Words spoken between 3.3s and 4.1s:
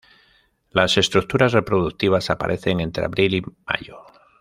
y mayo.